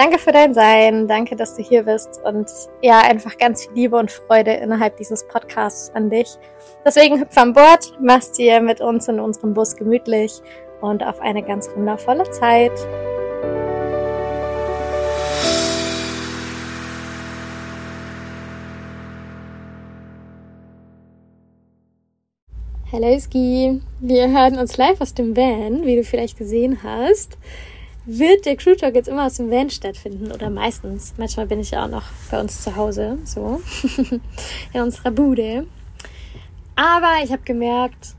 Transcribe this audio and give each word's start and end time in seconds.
danke 0.00 0.18
für 0.18 0.32
dein 0.32 0.54
Sein, 0.54 1.08
danke, 1.08 1.36
dass 1.36 1.56
du 1.56 1.62
hier 1.62 1.82
bist 1.82 2.22
und 2.24 2.50
ja, 2.80 3.00
einfach 3.00 3.36
ganz 3.36 3.66
viel 3.66 3.74
Liebe 3.74 3.98
und 3.98 4.10
Freude 4.10 4.52
innerhalb 4.52 4.96
dieses 4.96 5.28
Podcasts 5.28 5.94
an 5.94 6.08
dich. 6.08 6.38
Deswegen 6.86 7.20
hüpf 7.20 7.36
an 7.36 7.52
Bord, 7.52 7.92
mach's 8.00 8.32
dir 8.32 8.62
mit 8.62 8.80
uns 8.80 9.08
in 9.08 9.20
unserem 9.20 9.52
Bus 9.52 9.76
gemütlich 9.76 10.40
und 10.80 11.04
auf 11.04 11.20
eine 11.20 11.42
ganz 11.42 11.68
wundervolle 11.76 12.30
Zeit. 12.30 12.72
Hallo 22.90 23.20
Ski, 23.20 23.82
wir 24.00 24.30
hören 24.30 24.58
uns 24.58 24.78
live 24.78 25.02
aus 25.02 25.12
dem 25.12 25.36
Van, 25.36 25.84
wie 25.84 25.96
du 25.96 26.04
vielleicht 26.04 26.38
gesehen 26.38 26.82
hast. 26.82 27.36
Wird 28.06 28.46
der 28.46 28.56
Crew 28.56 28.74
Talk 28.74 28.94
jetzt 28.94 29.08
immer 29.08 29.26
aus 29.26 29.34
dem 29.34 29.50
Van 29.50 29.68
stattfinden 29.68 30.32
oder 30.32 30.48
meistens. 30.50 31.14
Manchmal 31.18 31.46
bin 31.46 31.60
ich 31.60 31.72
ja 31.72 31.84
auch 31.84 31.90
noch 31.90 32.04
bei 32.30 32.40
uns 32.40 32.62
zu 32.62 32.74
Hause, 32.74 33.18
so 33.24 33.60
in 34.72 34.80
unserer 34.80 35.10
Bude. 35.10 35.66
Aber 36.76 37.22
ich 37.22 37.30
habe 37.30 37.42
gemerkt, 37.42 38.14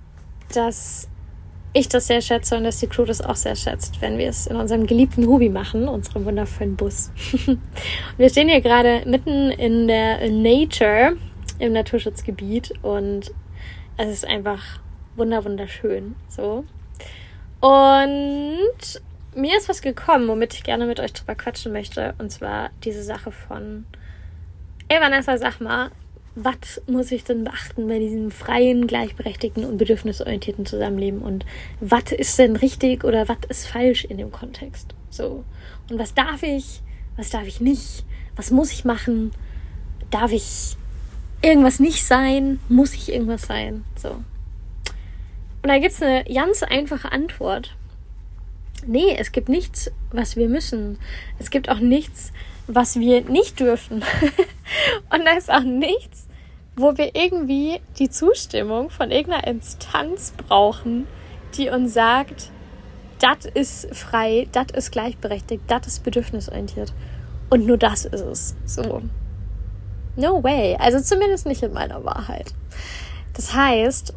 dass 0.54 1.10
ich 1.74 1.88
das 1.88 2.08
sehr 2.08 2.22
schätze 2.22 2.58
und 2.58 2.64
dass 2.64 2.80
die 2.80 2.88
Crew 2.88 3.06
das 3.06 3.22
auch 3.22 3.36
sehr 3.36 3.56
schätzt, 3.56 4.02
wenn 4.02 4.18
wir 4.18 4.28
es 4.28 4.46
in 4.46 4.56
unserem 4.56 4.86
geliebten 4.86 5.26
Hubi 5.26 5.50
machen, 5.50 5.88
unserem 5.88 6.26
wundervollen 6.26 6.76
Bus. 6.76 7.12
wir 8.18 8.30
stehen 8.30 8.50
hier 8.50 8.62
gerade 8.62 9.04
mitten 9.06 9.52
in 9.52 9.88
der 9.88 10.30
Nature 10.30 11.16
im 11.60 11.74
Naturschutzgebiet 11.74 12.74
und 12.82 13.32
es 13.98 14.10
ist 14.10 14.26
einfach 14.26 14.62
wunder 15.16 15.44
wunderschön. 15.46 16.16
So. 16.28 16.66
Und 17.62 19.02
mir 19.36 19.58
ist 19.58 19.70
was 19.70 19.82
gekommen, 19.82 20.28
womit 20.28 20.54
ich 20.54 20.64
gerne 20.64 20.86
mit 20.86 21.00
euch 21.00 21.14
drüber 21.14 21.36
quatschen 21.36 21.72
möchte. 21.72 22.14
Und 22.18 22.32
zwar 22.32 22.70
diese 22.84 23.04
Sache 23.04 23.32
von, 23.32 23.86
ey 24.88 25.00
Vanessa, 25.00 25.38
sag 25.38 25.62
mal, 25.62 25.92
was 26.36 26.82
muss 26.88 27.12
ich 27.12 27.24
denn 27.24 27.44
beachten 27.44 27.88
bei 27.88 28.00
diesem 28.00 28.32
freien, 28.32 28.88
gleichberechtigten 28.88 29.66
und 29.66 29.78
bedürfnisorientierten 29.78 30.66
Zusammenleben? 30.66 31.22
Und 31.22 31.46
was 31.82 32.12
ist 32.12 32.40
denn 32.40 32.56
richtig 32.56 33.04
oder 33.04 33.28
was 33.28 33.38
ist 33.50 33.68
falsch 33.68 34.06
in 34.06 34.18
dem 34.18 34.32
Kontext? 34.32 34.96
So. 35.10 35.44
Und 35.90 36.00
was 36.00 36.14
darf 36.14 36.44
ich? 36.44 36.82
Was 37.18 37.30
darf 37.30 37.46
ich 37.46 37.60
nicht? 37.60 38.06
Was 38.36 38.52
muss 38.52 38.72
ich 38.72 38.86
machen? 38.86 39.32
Darf 40.10 40.32
ich 40.32 40.78
irgendwas 41.42 41.80
nicht 41.80 42.06
sein, 42.06 42.60
muss 42.70 42.94
ich 42.94 43.12
irgendwas 43.12 43.44
sein. 43.44 43.84
So. 43.96 44.10
Und 45.64 45.70
da 45.70 45.80
gibt 45.80 45.92
es 45.92 46.02
eine 46.02 46.24
ganz 46.24 46.64
einfache 46.64 47.12
Antwort. 47.12 47.76
Nee, 48.86 49.16
es 49.18 49.32
gibt 49.32 49.50
nichts, 49.50 49.92
was 50.12 50.36
wir 50.36 50.50
müssen. 50.50 50.98
Es 51.40 51.50
gibt 51.50 51.70
auch 51.70 51.80
nichts, 51.80 52.32
was 52.68 53.00
wir 53.00 53.22
nicht 53.22 53.60
dürfen. 53.60 53.98
und 55.14 55.26
da 55.26 55.32
ist 55.38 55.52
auch 55.52 55.64
nichts, 55.64 56.28
wo 56.76 56.98
wir 56.98 57.16
irgendwie 57.16 57.82
die 58.00 58.10
Zustimmung 58.10 58.90
von 58.90 59.12
irgendeiner 59.12 59.48
Instanz 59.48 60.34
brauchen, 60.36 61.08
die 61.56 61.70
uns 61.70 61.94
sagt, 61.94 62.50
das 63.20 63.46
ist 63.46 63.94
frei, 63.96 64.48
das 64.52 64.68
ist 64.74 64.92
gleichberechtigt, 64.92 65.64
das 65.68 65.86
ist 65.86 66.04
bedürfnisorientiert. 66.04 66.94
Und 67.50 67.68
nur 67.68 67.78
das 67.78 68.06
ist 68.06 68.22
es. 68.22 68.56
So. 68.66 69.02
No 70.16 70.44
way. 70.44 70.76
Also 70.80 71.00
zumindest 71.00 71.46
nicht 71.46 71.62
in 71.62 71.74
meiner 71.74 72.04
Wahrheit. 72.04 72.54
Das 73.34 73.54
heißt, 73.54 74.14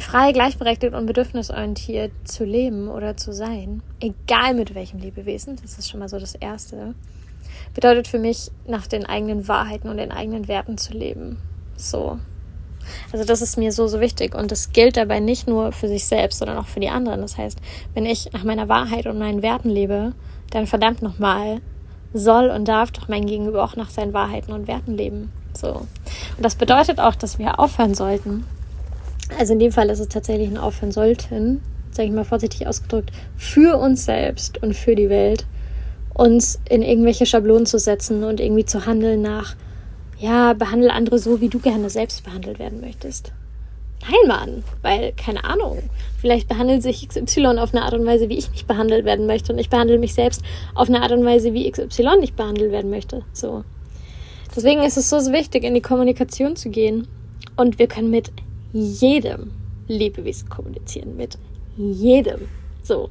frei, 0.00 0.32
gleichberechtigt 0.32 0.94
und 0.94 1.06
bedürfnisorientiert 1.06 2.12
zu 2.24 2.44
leben 2.44 2.88
oder 2.88 3.16
zu 3.16 3.32
sein, 3.32 3.82
egal 4.00 4.54
mit 4.54 4.74
welchem 4.74 5.00
Lebewesen, 5.00 5.56
das 5.62 5.78
ist 5.78 5.90
schon 5.90 6.00
mal 6.00 6.08
so 6.08 6.18
das 6.18 6.34
Erste, 6.34 6.94
bedeutet 7.74 8.08
für 8.08 8.18
mich, 8.18 8.50
nach 8.66 8.86
den 8.86 9.06
eigenen 9.06 9.48
Wahrheiten 9.48 9.88
und 9.88 9.96
den 9.96 10.12
eigenen 10.12 10.48
Werten 10.48 10.78
zu 10.78 10.92
leben. 10.92 11.38
So. 11.76 12.18
Also 13.12 13.24
das 13.24 13.42
ist 13.42 13.58
mir 13.58 13.72
so, 13.72 13.86
so 13.86 14.00
wichtig. 14.00 14.34
Und 14.34 14.50
das 14.50 14.72
gilt 14.72 14.96
dabei 14.96 15.20
nicht 15.20 15.46
nur 15.46 15.72
für 15.72 15.88
sich 15.88 16.06
selbst, 16.06 16.38
sondern 16.38 16.58
auch 16.58 16.66
für 16.66 16.80
die 16.80 16.88
anderen. 16.88 17.20
Das 17.20 17.36
heißt, 17.36 17.58
wenn 17.94 18.06
ich 18.06 18.32
nach 18.32 18.44
meiner 18.44 18.68
Wahrheit 18.68 19.06
und 19.06 19.18
meinen 19.18 19.42
Werten 19.42 19.70
lebe, 19.70 20.14
dann 20.50 20.66
verdammt 20.66 21.02
nochmal, 21.02 21.60
soll 22.12 22.50
und 22.50 22.66
darf 22.66 22.90
doch 22.90 23.08
mein 23.08 23.26
Gegenüber 23.26 23.62
auch 23.62 23.76
nach 23.76 23.90
seinen 23.90 24.12
Wahrheiten 24.12 24.52
und 24.52 24.66
Werten 24.66 24.96
leben. 24.96 25.30
So. 25.54 25.68
Und 25.68 25.88
das 26.42 26.56
bedeutet 26.56 26.98
auch, 26.98 27.14
dass 27.14 27.38
wir 27.38 27.60
aufhören 27.60 27.94
sollten. 27.94 28.44
Also 29.38 29.52
in 29.52 29.58
dem 29.58 29.72
Fall 29.72 29.88
ist 29.90 30.00
es 30.00 30.08
tatsächlich 30.08 30.48
ein 30.48 30.58
Aufhören 30.58 30.92
sollten, 30.92 31.62
sage 31.90 32.08
ich 32.08 32.14
mal 32.14 32.24
vorsichtig 32.24 32.66
ausgedrückt, 32.66 33.10
für 33.36 33.78
uns 33.78 34.04
selbst 34.04 34.62
und 34.62 34.74
für 34.74 34.94
die 34.94 35.08
Welt, 35.08 35.46
uns 36.14 36.60
in 36.68 36.82
irgendwelche 36.82 37.26
Schablonen 37.26 37.66
zu 37.66 37.78
setzen 37.78 38.24
und 38.24 38.40
irgendwie 38.40 38.64
zu 38.64 38.86
handeln 38.86 39.22
nach, 39.22 39.56
ja, 40.18 40.52
behandle 40.52 40.92
andere 40.92 41.18
so, 41.18 41.40
wie 41.40 41.48
du 41.48 41.58
gerne 41.58 41.88
selbst 41.88 42.24
behandelt 42.24 42.58
werden 42.58 42.80
möchtest. 42.80 43.32
Nein, 44.02 44.28
Mann, 44.28 44.64
weil, 44.82 45.12
keine 45.12 45.44
Ahnung, 45.44 45.78
vielleicht 46.18 46.48
behandelt 46.48 46.82
sich 46.82 47.06
XY 47.06 47.58
auf 47.58 47.74
eine 47.74 47.82
Art 47.82 47.94
und 47.94 48.06
Weise, 48.06 48.28
wie 48.28 48.38
ich 48.38 48.50
nicht 48.50 48.66
behandelt 48.66 49.04
werden 49.04 49.26
möchte 49.26 49.52
und 49.52 49.58
ich 49.58 49.68
behandle 49.68 49.98
mich 49.98 50.14
selbst 50.14 50.42
auf 50.74 50.88
eine 50.88 51.02
Art 51.02 51.12
und 51.12 51.24
Weise, 51.24 51.52
wie 51.52 51.70
XY 51.70 52.16
nicht 52.18 52.34
behandelt 52.34 52.72
werden 52.72 52.90
möchte. 52.90 53.22
So. 53.32 53.64
Deswegen 54.54 54.82
ist 54.82 54.96
es 54.96 55.10
so 55.10 55.18
wichtig, 55.32 55.64
in 55.64 55.74
die 55.74 55.82
Kommunikation 55.82 56.56
zu 56.56 56.70
gehen 56.70 57.08
und 57.56 57.78
wir 57.78 57.88
können 57.88 58.10
mit 58.10 58.32
jedem 58.72 59.52
Lebewesen 59.88 60.48
kommunizieren, 60.48 61.16
mit 61.16 61.38
jedem. 61.76 62.48
So. 62.82 63.10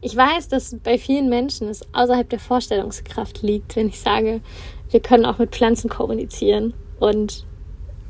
Ich 0.00 0.14
weiß, 0.14 0.48
dass 0.48 0.76
bei 0.82 0.98
vielen 0.98 1.30
Menschen 1.30 1.68
es 1.68 1.82
außerhalb 1.94 2.28
der 2.28 2.38
Vorstellungskraft 2.38 3.40
liegt, 3.40 3.74
wenn 3.74 3.88
ich 3.88 4.00
sage, 4.00 4.42
wir 4.90 5.00
können 5.00 5.24
auch 5.24 5.38
mit 5.38 5.52
Pflanzen 5.52 5.88
kommunizieren 5.88 6.74
und 7.00 7.46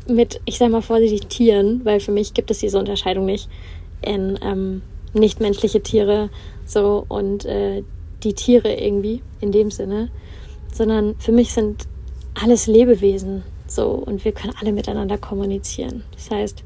mit, 0.08 0.40
ich 0.44 0.58
sag 0.58 0.70
mal 0.70 0.82
vorsichtig, 0.82 1.28
Tieren, 1.28 1.84
weil 1.84 2.00
für 2.00 2.10
mich 2.10 2.34
gibt 2.34 2.50
es 2.50 2.58
diese 2.58 2.78
Unterscheidung 2.78 3.26
nicht 3.26 3.48
in 4.02 4.38
ähm, 4.42 4.82
nichtmenschliche 5.14 5.82
Tiere 5.82 6.30
so 6.66 7.04
und 7.08 7.44
äh, 7.44 7.82
die 8.22 8.34
Tiere 8.34 8.74
irgendwie 8.74 9.22
in 9.40 9.52
dem 9.52 9.70
Sinne, 9.70 10.10
sondern 10.72 11.14
für 11.18 11.32
mich 11.32 11.52
sind 11.52 11.84
alles 12.42 12.66
Lebewesen 12.66 13.44
so 13.74 13.90
und 13.90 14.24
wir 14.24 14.32
können 14.32 14.54
alle 14.60 14.72
miteinander 14.72 15.18
kommunizieren. 15.18 16.04
Das 16.12 16.30
heißt, 16.30 16.62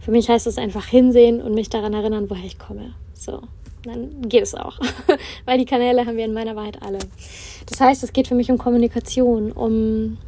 für 0.00 0.10
mich 0.10 0.28
heißt 0.28 0.46
es 0.46 0.58
einfach 0.58 0.86
hinsehen 0.86 1.42
und 1.42 1.54
mich 1.54 1.68
daran 1.68 1.94
erinnern, 1.94 2.30
woher 2.30 2.44
ich 2.44 2.58
komme. 2.58 2.94
So 3.14 3.42
dann 3.86 4.28
geht 4.28 4.42
es 4.42 4.54
auch. 4.54 4.78
Weil 5.44 5.58
die 5.58 5.64
Kanäle 5.64 6.06
haben 6.06 6.16
wir 6.16 6.24
in 6.24 6.34
meiner 6.34 6.56
Wahrheit 6.56 6.82
alle. 6.82 6.98
Das 7.66 7.80
heißt, 7.80 8.02
es 8.04 8.12
geht 8.12 8.28
für 8.28 8.34
mich 8.34 8.50
um 8.50 8.58
Kommunikation, 8.58 9.52
um 9.52 10.18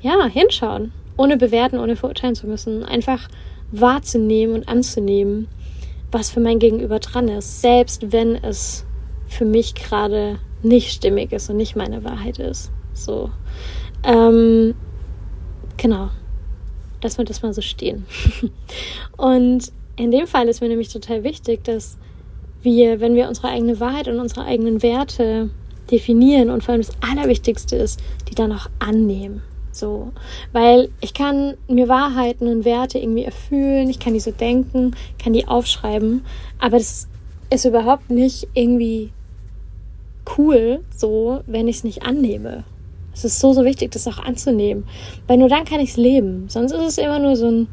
ja, 0.00 0.26
hinschauen, 0.26 0.92
ohne 1.16 1.36
bewerten, 1.36 1.78
ohne 1.78 1.96
verurteilen 1.96 2.34
zu 2.34 2.46
müssen. 2.46 2.84
Einfach 2.84 3.28
wahrzunehmen 3.70 4.54
und 4.54 4.68
anzunehmen, 4.68 5.48
was 6.10 6.30
für 6.30 6.40
mein 6.40 6.58
Gegenüber 6.58 6.98
dran 6.98 7.28
ist, 7.28 7.62
selbst 7.62 8.12
wenn 8.12 8.34
es 8.34 8.84
für 9.26 9.44
mich 9.44 9.74
gerade 9.74 10.38
nicht 10.62 10.92
stimmig 10.92 11.32
ist 11.32 11.48
und 11.48 11.56
nicht 11.56 11.76
meine 11.76 12.04
Wahrheit 12.04 12.38
ist. 12.38 12.70
So. 12.92 13.30
Ähm, 14.04 14.74
genau. 15.82 16.08
Lass 17.02 17.18
mir 17.18 17.24
das 17.24 17.42
mal 17.42 17.52
so 17.52 17.60
stehen. 17.60 18.06
und 19.16 19.72
in 19.96 20.10
dem 20.10 20.26
Fall 20.26 20.48
ist 20.48 20.62
mir 20.62 20.68
nämlich 20.68 20.92
total 20.92 21.24
wichtig, 21.24 21.64
dass 21.64 21.98
wir, 22.62 23.00
wenn 23.00 23.16
wir 23.16 23.28
unsere 23.28 23.48
eigene 23.48 23.80
Wahrheit 23.80 24.08
und 24.08 24.20
unsere 24.20 24.44
eigenen 24.44 24.82
Werte 24.82 25.50
definieren 25.90 26.48
und 26.48 26.62
vor 26.62 26.72
allem 26.72 26.82
das 26.82 26.96
Allerwichtigste 27.00 27.76
ist, 27.76 28.00
die 28.30 28.34
dann 28.34 28.52
auch 28.52 28.70
annehmen. 28.78 29.42
So, 29.72 30.12
weil 30.52 30.90
ich 31.00 31.14
kann 31.14 31.54
mir 31.66 31.88
Wahrheiten 31.88 32.46
und 32.46 32.64
Werte 32.64 32.98
irgendwie 32.98 33.24
erfüllen, 33.24 33.88
ich 33.88 33.98
kann 33.98 34.12
die 34.12 34.20
so 34.20 34.30
denken, 34.30 34.94
kann 35.18 35.32
die 35.32 35.48
aufschreiben, 35.48 36.24
aber 36.58 36.76
das 36.76 37.08
ist 37.50 37.64
überhaupt 37.64 38.10
nicht 38.10 38.48
irgendwie 38.52 39.10
cool, 40.36 40.84
so, 40.94 41.40
wenn 41.46 41.68
ich 41.68 41.76
es 41.76 41.84
nicht 41.84 42.02
annehme. 42.02 42.64
Es 43.14 43.24
ist 43.24 43.40
so, 43.40 43.52
so 43.52 43.64
wichtig, 43.64 43.92
das 43.92 44.08
auch 44.08 44.18
anzunehmen, 44.18 44.84
weil 45.26 45.36
nur 45.36 45.48
dann 45.48 45.64
kann 45.64 45.80
ich 45.80 45.90
es 45.90 45.96
leben. 45.96 46.48
Sonst 46.48 46.72
ist 46.72 46.80
es 46.80 46.98
immer 46.98 47.18
nur 47.18 47.36
so 47.36 47.50
ein, 47.50 47.68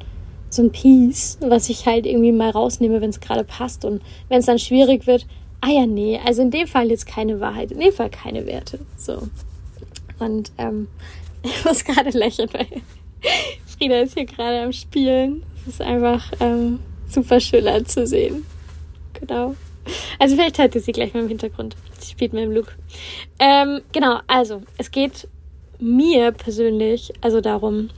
so 0.50 0.64
ein 0.64 0.72
Piece, 0.72 1.38
was 1.42 1.70
ich 1.70 1.86
halt 1.86 2.06
irgendwie 2.06 2.32
mal 2.32 2.50
rausnehme, 2.50 3.02
wenn 3.02 3.10
es 3.10 3.20
gerade 3.20 3.44
passt. 3.44 3.86
Und 3.86 4.02
wenn 4.28 4.40
es 4.40 4.46
dann 4.46 4.60
schwierig 4.60 5.08
wird, 5.08 5.26
ah 5.62 5.70
ja, 5.70 5.86
nee, 5.86 6.20
also 6.26 6.42
in 6.42 6.52
dem 6.52 6.68
Fall 6.68 6.90
jetzt 6.90 7.06
keine 7.06 7.40
Wahrheit, 7.40 7.72
in 7.72 7.80
dem 7.80 7.94
Fall 7.94 8.10
keine 8.10 8.46
Werte. 8.46 8.80
So. 8.98 9.28
Und 10.20 10.52
ähm, 10.58 10.88
ich 11.44 11.64
muss 11.66 11.84
gerade 11.84 12.10
lächeln, 12.10 12.50
weil 12.52 12.68
Frieda 13.78 14.02
ist 14.02 14.16
hier 14.16 14.26
gerade 14.26 14.62
am 14.62 14.74
Spielen. 14.74 15.44
Es 15.62 15.76
ist 15.76 15.82
einfach 15.82 16.32
ähm, 16.40 16.80
super 17.08 17.40
schön 17.40 17.68
anzusehen. 17.68 18.46
Genau. 19.14 19.56
Also 20.20 20.36
vielleicht 20.36 20.58
hört 20.58 20.76
ihr 20.76 20.82
sie 20.82 20.92
gleich 20.92 21.14
mal 21.14 21.22
im 21.22 21.30
Hintergrund. 21.30 21.76
Spielt 22.04 22.34
mit 22.34 22.44
dem 22.44 22.52
Luke. 22.52 22.72
Ähm, 23.40 23.82
genau, 23.92 24.20
also 24.28 24.62
es 24.78 24.92
geht 24.92 25.28
mir 25.80 26.32
persönlich 26.32 27.14
also 27.22 27.42
darum, 27.42 27.90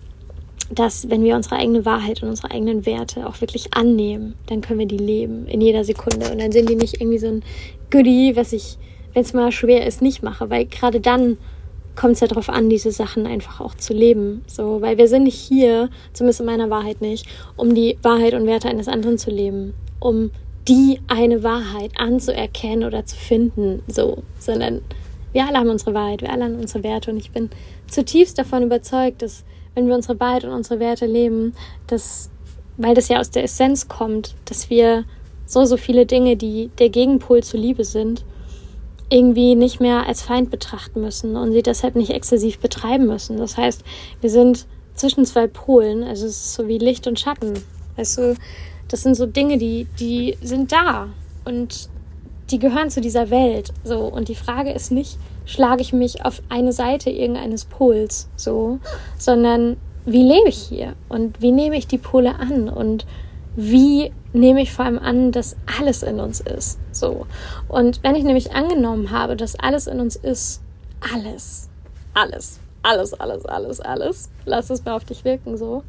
dass 0.74 1.10
wenn 1.10 1.24
wir 1.24 1.36
unsere 1.36 1.58
eigene 1.58 1.86
Wahrheit 1.86 2.24
und 2.24 2.30
unsere 2.30 2.52
eigenen 2.52 2.86
Werte 2.86 3.28
auch 3.28 3.42
wirklich 3.42 3.74
annehmen, 3.74 4.36
dann 4.48 4.62
können 4.62 4.80
wir 4.80 4.86
die 4.86 4.98
leben 4.98 5.46
in 5.48 5.62
jeder 5.62 5.84
Sekunde. 5.84 6.32
Und 6.32 6.40
dann 6.40 6.52
sind 6.52 6.70
die 6.70 6.76
nicht 6.76 7.02
irgendwie 7.02 7.18
so 7.18 7.28
ein 7.28 7.44
Goodie, 7.90 8.36
was 8.36 8.54
ich, 8.54 8.78
wenn 9.14 9.24
es 9.24 9.34
mal 9.34 9.52
schwer 9.52 9.86
ist, 9.86 10.02
nicht 10.02 10.24
mache. 10.24 10.50
Weil 10.50 10.66
gerade 10.66 11.02
dann 11.02 11.38
kommt 11.96 12.14
es 12.14 12.20
ja 12.22 12.28
darauf 12.28 12.48
an, 12.48 12.70
diese 12.70 12.92
Sachen 12.92 13.28
einfach 13.28 13.60
auch 13.60 13.76
zu 13.76 13.94
leben. 13.94 14.44
So, 14.48 14.82
weil 14.82 14.98
wir 14.98 15.08
sind 15.08 15.28
hier, 15.28 15.90
zumindest 16.14 16.40
in 16.40 16.46
meiner 16.46 16.70
Wahrheit 16.70 17.02
nicht, 17.02 17.26
um 17.58 17.76
die 17.76 17.98
Wahrheit 18.02 18.34
und 18.34 18.48
Werte 18.48 18.70
eines 18.70 18.88
anderen 18.88 19.18
zu 19.18 19.30
leben, 19.30 19.74
um 20.00 20.32
die 20.68 21.00
eine 21.08 21.44
Wahrheit 21.44 21.92
anzuerkennen 21.98 22.86
oder 22.86 23.06
zu 23.06 23.16
finden, 23.16 23.82
so, 23.88 24.24
sondern 24.40 24.82
wir 25.34 25.46
alle 25.46 25.58
haben 25.58 25.70
unsere 25.70 25.94
Wahrheit, 25.94 26.22
wir 26.22 26.32
alle 26.32 26.46
haben 26.46 26.60
unsere 26.60 26.84
Werte 26.84 27.12
und 27.12 27.18
ich 27.18 27.32
bin 27.32 27.50
zutiefst 27.88 28.38
davon 28.38 28.64
überzeugt, 28.64 29.22
dass 29.22 29.44
wenn 29.74 29.88
wir 29.88 29.96
unsere 29.96 30.20
Wahrheit 30.20 30.44
und 30.44 30.52
unsere 30.52 30.80
Werte 30.80 31.06
leben, 31.06 31.54
dass, 31.88 32.30
weil 32.78 32.94
das 32.94 33.08
ja 33.08 33.20
aus 33.20 33.32
der 33.32 33.44
Essenz 33.44 33.88
kommt, 33.88 34.36
dass 34.46 34.70
wir 34.70 35.06
so, 35.46 35.66
so 35.66 35.78
viele 35.78 36.06
Dinge, 36.06 36.36
die 36.36 36.70
der 36.80 36.90
Gegenpol 36.90 37.44
zur 37.44 37.60
Liebe 37.60 37.84
sind, 37.84 38.26
irgendwie 39.10 39.56
nicht 39.56 39.82
mehr 39.82 40.08
als 40.08 40.22
Feind 40.22 40.50
betrachten 40.50 41.02
müssen 41.02 41.36
und 41.36 41.52
sie 41.52 41.64
deshalb 41.64 41.96
nicht 41.96 42.12
exzessiv 42.12 42.60
betreiben 42.60 43.08
müssen. 43.08 43.38
Das 43.38 43.58
heißt, 43.58 43.84
wir 44.22 44.30
sind 44.30 44.66
zwischen 44.96 45.26
zwei 45.26 45.48
Polen, 45.48 46.04
also 46.04 46.26
es 46.26 46.38
ist 46.38 46.54
so 46.54 46.68
wie 46.68 46.78
Licht 46.78 47.08
und 47.08 47.20
Schatten. 47.20 47.54
Weißt 47.98 48.18
du, 48.18 48.36
das 48.92 49.04
sind 49.04 49.16
so 49.16 49.26
Dinge, 49.26 49.58
die, 49.58 49.88
die 50.00 50.38
sind 50.42 50.72
da 50.74 51.08
und 51.46 51.90
die 52.50 52.60
gehören 52.60 52.90
zu 52.90 53.00
dieser 53.00 53.30
Welt. 53.30 53.72
So, 53.86 54.00
und 54.00 54.28
die 54.28 54.36
Frage 54.36 54.72
ist 54.72 54.92
nicht, 54.92 55.18
schlage 55.46 55.82
ich 55.82 55.94
mich 55.94 56.26
auf 56.26 56.42
eine 56.50 56.74
Seite 56.74 57.10
irgendeines 57.10 57.64
Pols, 57.64 58.28
so, 58.36 58.80
sondern 59.18 59.78
wie 60.06 60.24
lebe 60.24 60.50
ich 60.50 60.58
hier 60.58 60.94
und 61.08 61.42
wie 61.42 61.52
nehme 61.52 61.78
ich 61.78 61.88
die 61.88 61.98
Pole 61.98 62.36
an 62.36 62.68
und 62.68 63.06
wie 63.56 64.12
nehme 64.34 64.62
ich 64.62 64.74
vor 64.74 64.86
allem 64.86 65.00
an, 65.00 65.32
dass 65.32 65.56
alles 65.80 66.04
in 66.04 66.20
uns 66.20 66.42
ist, 66.42 66.78
so. 66.92 67.28
Und 67.68 68.04
wenn 68.04 68.16
ich 68.16 68.24
nämlich 68.24 68.54
angenommen 68.54 69.12
habe, 69.12 69.36
dass 69.38 69.58
alles 69.60 69.88
in 69.88 70.00
uns 70.00 70.16
ist, 70.16 70.62
alles, 71.14 71.70
alles, 72.14 72.60
alles, 72.84 73.14
alles, 73.14 73.46
alles, 73.46 73.80
alles, 73.80 74.30
lass 74.46 74.70
es 74.70 74.84
mal 74.84 74.96
auf 74.96 75.06
dich 75.06 75.24
wirken, 75.24 75.58
so, 75.58 75.84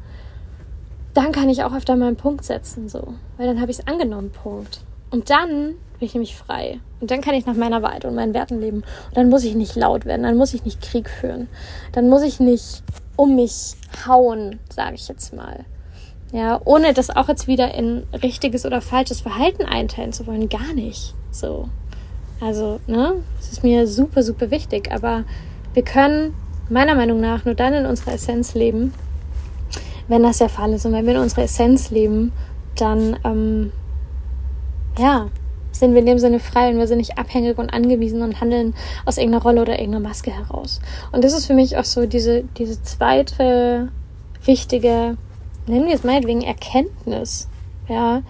dann 1.13 1.31
kann 1.31 1.49
ich 1.49 1.63
auch 1.63 1.73
öfter 1.73 1.95
mal 1.95 2.07
einen 2.07 2.15
Punkt 2.15 2.43
setzen, 2.43 2.89
so, 2.89 3.13
weil 3.37 3.47
dann 3.47 3.61
habe 3.61 3.71
ich 3.71 3.79
es 3.79 3.87
angenommen, 3.87 4.31
Punkt. 4.31 4.81
Und 5.11 5.29
dann 5.29 5.75
bin 5.99 6.07
ich 6.07 6.13
nämlich 6.13 6.35
frei. 6.35 6.79
Und 6.99 7.11
dann 7.11 7.21
kann 7.21 7.35
ich 7.35 7.45
nach 7.45 7.55
meiner 7.55 7.81
Wahrheit 7.81 8.05
und 8.05 8.15
meinen 8.15 8.33
Werten 8.33 8.59
leben. 8.59 8.77
Und 8.77 9.17
dann 9.17 9.29
muss 9.29 9.43
ich 9.43 9.55
nicht 9.55 9.75
laut 9.75 10.05
werden, 10.05 10.23
dann 10.23 10.37
muss 10.37 10.53
ich 10.53 10.65
nicht 10.65 10.81
Krieg 10.81 11.09
führen. 11.09 11.47
Dann 11.91 12.09
muss 12.09 12.23
ich 12.23 12.39
nicht 12.39 12.81
um 13.15 13.35
mich 13.35 13.75
hauen, 14.07 14.59
sage 14.69 14.95
ich 14.95 15.07
jetzt 15.07 15.33
mal. 15.33 15.65
Ja, 16.31 16.59
ohne 16.65 16.93
das 16.93 17.15
auch 17.15 17.27
jetzt 17.27 17.47
wieder 17.47 17.75
in 17.75 18.07
richtiges 18.23 18.65
oder 18.65 18.81
falsches 18.81 19.21
Verhalten 19.21 19.65
einteilen 19.65 20.13
zu 20.13 20.25
wollen, 20.25 20.49
gar 20.49 20.73
nicht. 20.73 21.13
So. 21.29 21.69
Also, 22.41 22.79
ne, 22.87 23.23
das 23.37 23.51
ist 23.51 23.63
mir 23.63 23.85
super, 23.85 24.23
super 24.23 24.49
wichtig. 24.49 24.91
Aber 24.91 25.25
wir 25.75 25.83
können 25.83 26.33
meiner 26.69 26.95
Meinung 26.95 27.21
nach 27.21 27.45
nur 27.45 27.53
dann 27.53 27.73
in 27.73 27.85
unserer 27.85 28.13
Essenz 28.13 28.55
leben, 28.55 28.93
wenn 30.07 30.23
das 30.23 30.39
der 30.39 30.49
Fall 30.49 30.73
ist. 30.73 30.85
Und 30.85 30.93
wenn 30.93 31.05
wir 31.05 31.15
in 31.15 31.21
unserer 31.21 31.43
Essenz 31.43 31.91
leben, 31.91 32.31
dann, 32.75 33.17
ähm, 33.23 33.71
ja, 34.97 35.29
sind 35.71 35.93
wir 35.93 36.01
in 36.01 36.05
dem 36.05 36.19
Sinne 36.19 36.39
frei 36.39 36.69
und 36.69 36.77
wir 36.77 36.87
sind 36.87 36.99
nicht 36.99 37.17
abhängig 37.17 37.57
und 37.57 37.73
angewiesen 37.73 38.21
und 38.21 38.39
handeln 38.39 38.75
aus 39.05 39.17
irgendeiner 39.17 39.43
Rolle 39.43 39.61
oder 39.61 39.79
irgendeiner 39.79 40.07
Maske 40.07 40.31
heraus. 40.31 40.79
Und 41.11 41.23
das 41.23 41.33
ist 41.33 41.47
für 41.47 41.55
mich 41.55 41.77
auch 41.77 41.83
so 41.83 42.05
diese, 42.05 42.43
diese 42.57 42.81
zweite 42.83 43.89
wichtige, 44.45 45.17
nennen 45.65 45.87
wir 45.87 45.95
es 45.95 46.03
meinetwegen 46.03 46.41
Erkenntnis, 46.41 47.49
ja, 47.87 48.21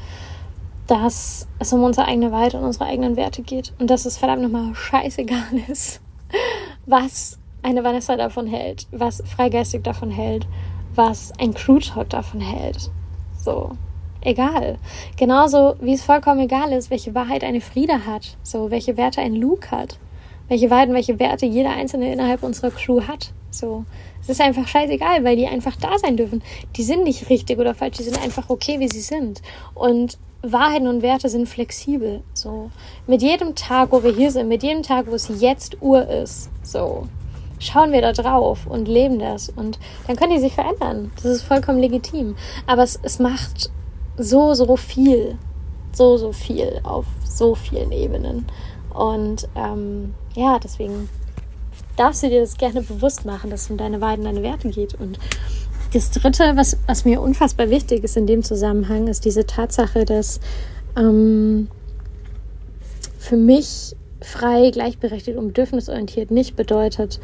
dass 0.87 1.47
es 1.59 1.73
um 1.73 1.83
unsere 1.83 2.07
eigene 2.07 2.31
Wahrheit 2.31 2.55
und 2.55 2.63
unsere 2.63 2.85
eigenen 2.85 3.15
Werte 3.15 3.41
geht 3.41 3.73
und 3.79 3.89
dass 3.89 4.05
es 4.05 4.17
verdammt 4.17 4.41
nochmal 4.41 4.73
scheißegal 4.75 5.43
ist, 5.67 6.01
was 6.85 7.37
eine 7.61 7.83
Vanessa 7.83 8.15
davon 8.17 8.47
hält, 8.47 8.87
was 8.91 9.23
Freigeistig 9.25 9.83
davon 9.83 10.11
hält, 10.11 10.47
was 10.95 11.31
ein 11.39 11.53
Crew 11.53 11.79
Talk 11.79 12.09
davon 12.09 12.41
hält. 12.41 12.89
So, 13.37 13.71
egal. 14.21 14.77
Genauso 15.17 15.75
wie 15.81 15.93
es 15.93 16.03
vollkommen 16.03 16.41
egal 16.41 16.71
ist, 16.71 16.89
welche 16.89 17.15
Wahrheit 17.15 17.43
eine 17.43 17.61
Frieda 17.61 18.05
hat, 18.05 18.37
so 18.43 18.71
welche 18.71 18.97
Werte 18.97 19.21
ein 19.21 19.35
Luke 19.35 19.71
hat, 19.71 19.97
welche 20.47 20.69
Wahrheiten, 20.69 20.93
welche 20.93 21.19
Werte 21.19 21.45
jeder 21.45 21.71
einzelne 21.71 22.11
innerhalb 22.11 22.43
unserer 22.43 22.71
Crew 22.71 23.01
hat. 23.01 23.31
So, 23.51 23.85
es 24.21 24.29
ist 24.29 24.41
einfach 24.41 24.67
scheißegal, 24.67 25.23
weil 25.23 25.35
die 25.35 25.47
einfach 25.47 25.75
da 25.75 25.97
sein 25.99 26.17
dürfen. 26.17 26.41
Die 26.75 26.83
sind 26.83 27.03
nicht 27.03 27.29
richtig 27.29 27.59
oder 27.59 27.75
falsch, 27.75 27.97
die 27.97 28.03
sind 28.03 28.21
einfach 28.21 28.49
okay, 28.49 28.79
wie 28.79 28.87
sie 28.87 29.01
sind. 29.01 29.41
Und 29.75 30.17
Wahrheiten 30.41 30.87
und 30.87 31.01
Werte 31.01 31.29
sind 31.29 31.47
flexibel. 31.47 32.21
So, 32.33 32.71
mit 33.07 33.21
jedem 33.21 33.55
Tag, 33.55 33.91
wo 33.91 34.03
wir 34.03 34.13
hier 34.13 34.31
sind, 34.31 34.47
mit 34.47 34.63
jedem 34.63 34.83
Tag, 34.83 35.07
wo 35.07 35.15
es 35.15 35.29
jetzt 35.39 35.81
Uhr 35.81 36.07
ist, 36.07 36.49
so 36.63 37.07
schauen 37.63 37.91
wir 37.91 38.01
da 38.01 38.13
drauf 38.13 38.67
und 38.67 38.87
leben 38.87 39.19
das. 39.19 39.49
Und 39.49 39.79
dann 40.07 40.15
können 40.15 40.33
die 40.33 40.39
sich 40.39 40.53
verändern. 40.53 41.11
Das 41.15 41.25
ist 41.25 41.43
vollkommen 41.43 41.79
legitim. 41.79 42.35
Aber 42.67 42.83
es, 42.83 42.99
es 43.03 43.19
macht 43.19 43.71
so, 44.17 44.53
so 44.53 44.75
viel, 44.75 45.37
so, 45.91 46.17
so 46.17 46.31
viel 46.31 46.79
auf 46.83 47.05
so 47.25 47.55
vielen 47.55 47.91
Ebenen. 47.91 48.45
Und 48.93 49.47
ähm, 49.55 50.13
ja, 50.35 50.59
deswegen 50.59 51.09
darfst 51.95 52.23
du 52.23 52.29
dir 52.29 52.41
das 52.41 52.57
gerne 52.57 52.81
bewusst 52.81 53.25
machen, 53.25 53.49
dass 53.49 53.63
es 53.63 53.71
um 53.71 53.77
deine 53.77 53.97
und 53.97 54.23
deine 54.23 54.43
Werte 54.43 54.69
geht. 54.69 54.93
Und 54.95 55.19
das 55.93 56.11
Dritte, 56.11 56.53
was, 56.55 56.77
was 56.87 57.05
mir 57.05 57.21
unfassbar 57.21 57.69
wichtig 57.69 58.03
ist 58.03 58.17
in 58.17 58.27
dem 58.27 58.43
Zusammenhang, 58.43 59.07
ist 59.07 59.25
diese 59.25 59.45
Tatsache, 59.45 60.05
dass 60.05 60.39
ähm, 60.97 61.67
für 63.17 63.37
mich 63.37 63.95
frei, 64.21 64.71
gleichberechtigt 64.71 65.37
und 65.37 65.47
bedürfnisorientiert 65.47 66.31
nicht 66.31 66.55
bedeutet, 66.55 67.19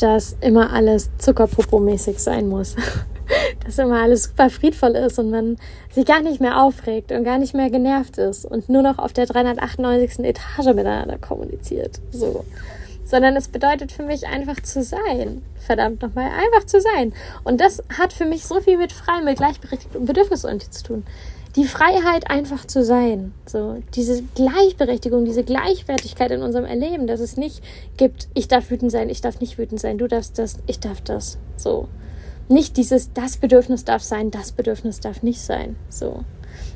dass 0.00 0.36
immer 0.40 0.72
alles 0.72 1.10
Zuckerpopo-mäßig 1.18 2.18
sein 2.18 2.48
muss. 2.48 2.76
dass 3.64 3.78
immer 3.78 4.02
alles 4.02 4.24
super 4.24 4.50
friedvoll 4.50 4.96
ist 4.96 5.18
und 5.18 5.30
man 5.30 5.56
sich 5.90 6.04
gar 6.04 6.20
nicht 6.20 6.40
mehr 6.40 6.60
aufregt 6.62 7.12
und 7.12 7.24
gar 7.24 7.38
nicht 7.38 7.54
mehr 7.54 7.70
genervt 7.70 8.18
ist 8.18 8.44
und 8.44 8.68
nur 8.68 8.82
noch 8.82 8.98
auf 8.98 9.12
der 9.12 9.26
398. 9.26 10.24
Etage 10.24 10.66
miteinander 10.74 11.18
kommuniziert. 11.18 12.00
So. 12.10 12.44
Sondern 13.04 13.36
es 13.36 13.48
bedeutet 13.48 13.92
für 13.92 14.02
mich 14.02 14.26
einfach 14.26 14.60
zu 14.60 14.82
sein. 14.82 15.42
Verdammt 15.58 16.02
nochmal, 16.02 16.30
einfach 16.30 16.66
zu 16.66 16.80
sein. 16.80 17.12
Und 17.44 17.60
das 17.60 17.82
hat 17.98 18.12
für 18.12 18.24
mich 18.24 18.44
so 18.46 18.60
viel 18.60 18.76
mit 18.76 18.92
frei, 18.92 19.22
mit 19.22 19.38
gleichberechtigt 19.38 19.94
und 19.96 20.06
bedürfnisorientiert 20.06 20.74
zu 20.74 20.84
tun 20.84 21.04
die 21.56 21.66
Freiheit 21.66 22.30
einfach 22.30 22.66
zu 22.66 22.82
sein. 22.82 23.32
So, 23.46 23.82
diese 23.94 24.22
Gleichberechtigung, 24.34 25.24
diese 25.24 25.44
Gleichwertigkeit 25.44 26.30
in 26.32 26.42
unserem 26.42 26.64
Erleben, 26.64 27.06
dass 27.06 27.20
es 27.20 27.36
nicht 27.36 27.62
gibt, 27.96 28.28
ich 28.34 28.48
darf 28.48 28.70
wütend 28.70 28.90
sein, 28.90 29.08
ich 29.08 29.20
darf 29.20 29.40
nicht 29.40 29.56
wütend 29.56 29.80
sein, 29.80 29.98
du 29.98 30.08
darfst 30.08 30.38
das, 30.38 30.58
ich 30.66 30.80
darf 30.80 31.00
das. 31.00 31.38
So. 31.56 31.88
Nicht 32.48 32.76
dieses, 32.76 33.12
das 33.12 33.36
Bedürfnis 33.36 33.84
darf 33.84 34.02
sein, 34.02 34.30
das 34.30 34.52
Bedürfnis 34.52 35.00
darf 35.00 35.22
nicht 35.22 35.40
sein. 35.40 35.76
So. 35.88 36.24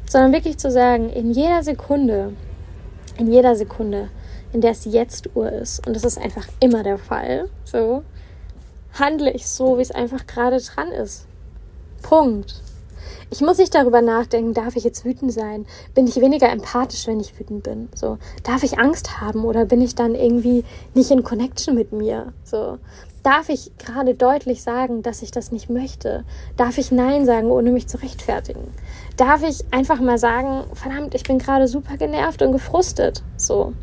Sondern 0.08 0.32
wirklich 0.32 0.58
zu 0.58 0.70
sagen, 0.70 1.10
in 1.10 1.32
jeder 1.32 1.62
Sekunde, 1.62 2.32
in 3.18 3.30
jeder 3.32 3.56
Sekunde, 3.56 4.08
in 4.52 4.60
der 4.60 4.70
es 4.70 4.84
jetzt 4.84 5.34
Uhr 5.34 5.50
ist, 5.50 5.86
und 5.86 5.94
das 5.94 6.04
ist 6.04 6.18
einfach 6.18 6.46
immer 6.60 6.82
der 6.84 6.98
Fall, 6.98 7.50
so, 7.64 8.02
handle 8.98 9.30
ich 9.32 9.46
so, 9.46 9.76
wie 9.76 9.82
es 9.82 9.90
einfach 9.90 10.26
gerade 10.26 10.58
dran 10.60 10.88
ist. 10.92 11.26
Punkt. 12.02 12.62
Ich 13.30 13.42
muss 13.42 13.58
nicht 13.58 13.74
darüber 13.74 14.00
nachdenken, 14.00 14.54
darf 14.54 14.74
ich 14.76 14.84
jetzt 14.84 15.04
wütend 15.04 15.32
sein? 15.32 15.66
Bin 15.94 16.06
ich 16.06 16.16
weniger 16.16 16.50
empathisch, 16.50 17.06
wenn 17.06 17.20
ich 17.20 17.38
wütend 17.38 17.62
bin? 17.62 17.90
So, 17.94 18.16
darf 18.42 18.62
ich 18.62 18.78
Angst 18.78 19.20
haben 19.20 19.44
oder 19.44 19.66
bin 19.66 19.82
ich 19.82 19.94
dann 19.94 20.14
irgendwie 20.14 20.64
nicht 20.94 21.10
in 21.10 21.22
Connection 21.22 21.74
mit 21.74 21.92
mir? 21.92 22.32
So, 22.42 22.78
darf 23.22 23.50
ich 23.50 23.70
gerade 23.76 24.14
deutlich 24.14 24.62
sagen, 24.62 25.02
dass 25.02 25.20
ich 25.20 25.30
das 25.30 25.52
nicht 25.52 25.68
möchte? 25.68 26.24
Darf 26.56 26.78
ich 26.78 26.90
Nein 26.90 27.26
sagen, 27.26 27.50
ohne 27.50 27.70
mich 27.70 27.86
zu 27.86 28.00
rechtfertigen? 28.00 28.72
Darf 29.18 29.42
ich 29.42 29.62
einfach 29.72 30.00
mal 30.00 30.16
sagen, 30.16 30.64
verdammt, 30.72 31.14
ich 31.14 31.24
bin 31.24 31.38
gerade 31.38 31.68
super 31.68 31.98
genervt 31.98 32.40
und 32.40 32.52
gefrustet? 32.52 33.22
So. 33.36 33.74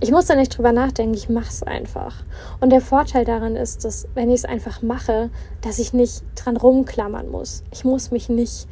Ich 0.00 0.12
muss 0.12 0.26
da 0.26 0.34
nicht 0.34 0.56
drüber 0.56 0.72
nachdenken, 0.72 1.12
ich 1.12 1.28
mach's 1.28 1.62
einfach. 1.62 2.22
Und 2.60 2.70
der 2.70 2.80
Vorteil 2.80 3.26
daran 3.26 3.56
ist, 3.56 3.84
dass, 3.84 4.08
wenn 4.14 4.30
ich 4.30 4.36
es 4.36 4.44
einfach 4.46 4.80
mache, 4.80 5.28
dass 5.60 5.78
ich 5.78 5.92
nicht 5.92 6.22
dran 6.36 6.56
rumklammern 6.56 7.30
muss. 7.30 7.64
Ich 7.70 7.84
muss 7.84 8.10
mich 8.10 8.30
nicht 8.30 8.66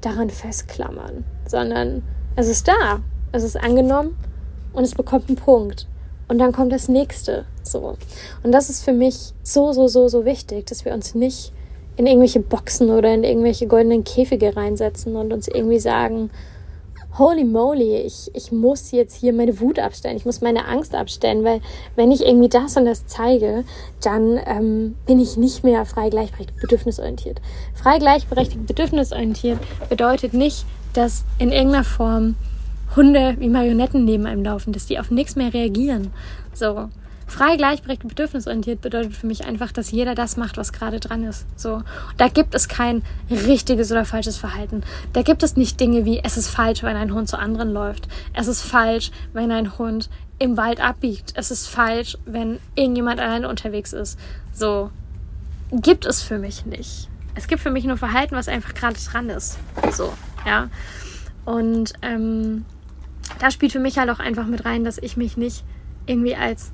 daran 0.00 0.30
festklammern, 0.30 1.24
sondern 1.46 2.02
es 2.36 2.48
ist 2.48 2.68
da, 2.68 3.00
es 3.32 3.42
ist 3.42 3.56
angenommen 3.56 4.16
und 4.72 4.84
es 4.84 4.94
bekommt 4.94 5.28
einen 5.28 5.36
Punkt. 5.36 5.86
Und 6.28 6.38
dann 6.38 6.52
kommt 6.52 6.72
das 6.72 6.88
nächste. 6.88 7.44
So. 7.62 7.96
Und 8.42 8.52
das 8.52 8.68
ist 8.68 8.84
für 8.84 8.92
mich 8.92 9.32
so, 9.42 9.72
so, 9.72 9.88
so, 9.88 10.08
so 10.08 10.24
wichtig, 10.24 10.66
dass 10.66 10.84
wir 10.84 10.92
uns 10.92 11.14
nicht 11.14 11.52
in 11.96 12.06
irgendwelche 12.06 12.40
Boxen 12.40 12.90
oder 12.90 13.12
in 13.14 13.24
irgendwelche 13.24 13.66
goldenen 13.66 14.04
Käfige 14.04 14.56
reinsetzen 14.56 15.16
und 15.16 15.32
uns 15.32 15.48
irgendwie 15.48 15.78
sagen, 15.78 16.30
holy 17.18 17.44
moly, 17.44 17.96
ich, 17.96 18.30
ich 18.34 18.52
muss 18.52 18.90
jetzt 18.90 19.14
hier 19.14 19.32
meine 19.32 19.60
Wut 19.60 19.78
abstellen, 19.78 20.16
ich 20.16 20.24
muss 20.24 20.40
meine 20.40 20.66
Angst 20.66 20.94
abstellen, 20.94 21.44
weil 21.44 21.60
wenn 21.94 22.10
ich 22.10 22.24
irgendwie 22.24 22.48
das 22.48 22.76
und 22.76 22.84
das 22.84 23.06
zeige, 23.06 23.64
dann 24.02 24.38
ähm, 24.46 24.96
bin 25.06 25.18
ich 25.18 25.36
nicht 25.36 25.64
mehr 25.64 25.84
frei 25.86 26.10
gleichberechtigt 26.10 26.60
bedürfnisorientiert. 26.60 27.40
Frei 27.74 27.98
gleichberechtigt 27.98 28.66
bedürfnisorientiert 28.66 29.58
bedeutet 29.88 30.34
nicht, 30.34 30.66
dass 30.92 31.24
in 31.38 31.52
irgendeiner 31.52 31.84
Form 31.84 32.36
Hunde 32.94 33.36
wie 33.38 33.48
Marionetten 33.48 34.04
neben 34.04 34.26
einem 34.26 34.44
laufen, 34.44 34.72
dass 34.72 34.86
die 34.86 34.98
auf 34.98 35.10
nichts 35.10 35.36
mehr 35.36 35.52
reagieren. 35.52 36.12
So, 36.54 36.88
Frei, 37.26 37.56
gleichberechtigt, 37.56 38.08
bedürfnisorientiert 38.08 38.80
bedeutet 38.80 39.14
für 39.14 39.26
mich 39.26 39.44
einfach, 39.44 39.72
dass 39.72 39.90
jeder 39.90 40.14
das 40.14 40.36
macht, 40.36 40.56
was 40.56 40.72
gerade 40.72 41.00
dran 41.00 41.24
ist. 41.24 41.44
So. 41.56 41.82
Da 42.16 42.28
gibt 42.28 42.54
es 42.54 42.68
kein 42.68 43.02
richtiges 43.30 43.90
oder 43.90 44.04
falsches 44.04 44.36
Verhalten. 44.36 44.84
Da 45.12 45.22
gibt 45.22 45.42
es 45.42 45.56
nicht 45.56 45.80
Dinge 45.80 46.04
wie, 46.04 46.20
es 46.22 46.36
ist 46.36 46.48
falsch, 46.48 46.82
wenn 46.82 46.96
ein 46.96 47.12
Hund 47.12 47.28
zu 47.28 47.38
anderen 47.38 47.72
läuft. 47.72 48.06
Es 48.32 48.46
ist 48.46 48.62
falsch, 48.62 49.10
wenn 49.32 49.50
ein 49.50 49.76
Hund 49.76 50.08
im 50.38 50.56
Wald 50.56 50.80
abbiegt. 50.80 51.32
Es 51.34 51.50
ist 51.50 51.66
falsch, 51.66 52.16
wenn 52.26 52.60
irgendjemand 52.76 53.20
alleine 53.20 53.48
unterwegs 53.48 53.92
ist. 53.92 54.18
So. 54.52 54.90
Gibt 55.72 56.06
es 56.06 56.22
für 56.22 56.38
mich 56.38 56.64
nicht. 56.64 57.08
Es 57.34 57.48
gibt 57.48 57.60
für 57.60 57.70
mich 57.70 57.84
nur 57.84 57.96
Verhalten, 57.96 58.36
was 58.36 58.48
einfach 58.48 58.72
gerade 58.72 58.98
dran 58.98 59.30
ist. 59.30 59.58
So, 59.92 60.12
ja. 60.46 60.70
Und 61.44 61.92
ähm, 62.02 62.64
da 63.40 63.50
spielt 63.50 63.72
für 63.72 63.80
mich 63.80 63.98
halt 63.98 64.10
auch 64.10 64.20
einfach 64.20 64.46
mit 64.46 64.64
rein, 64.64 64.84
dass 64.84 64.98
ich 64.98 65.16
mich 65.16 65.36
nicht 65.36 65.64
irgendwie 66.06 66.36
als 66.36 66.70